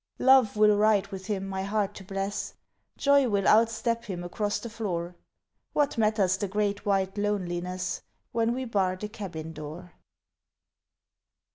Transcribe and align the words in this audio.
Love 0.17 0.57
will 0.57 0.75
ride 0.77 1.05
with 1.09 1.27
him 1.27 1.45
my 1.47 1.61
heart 1.61 1.93
to 1.93 2.03
bless 2.03 2.55
Joy 2.97 3.29
will 3.29 3.47
out 3.47 3.69
step 3.69 4.05
him 4.05 4.23
across 4.23 4.57
the 4.57 4.67
floor 4.67 5.13
What 5.73 5.95
matters 5.95 6.37
the 6.37 6.47
great 6.47 6.87
white 6.87 7.19
loneliness 7.19 8.01
When 8.31 8.55
we 8.55 8.65
bar 8.65 8.95
the 8.95 9.09
cabin 9.09 9.53
door? 9.53 9.93